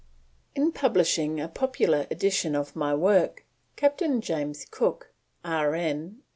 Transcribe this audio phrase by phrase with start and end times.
[0.55, 0.65] PREFACE.
[0.65, 5.11] In publishing a popular edition of my work, Captain James Cook,
[5.45, 6.23] R.N.